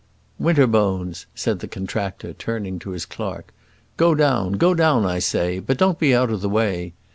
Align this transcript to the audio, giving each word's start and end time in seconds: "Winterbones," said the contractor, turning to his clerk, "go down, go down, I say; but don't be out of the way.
"Winterbones," 0.39 1.27
said 1.35 1.59
the 1.59 1.67
contractor, 1.67 2.33
turning 2.33 2.79
to 2.79 2.89
his 2.89 3.05
clerk, 3.05 3.53
"go 3.97 4.15
down, 4.15 4.53
go 4.53 4.73
down, 4.73 5.05
I 5.05 5.19
say; 5.19 5.59
but 5.59 5.77
don't 5.77 5.99
be 5.99 6.15
out 6.15 6.31
of 6.31 6.41
the 6.41 6.49
way. 6.49 6.93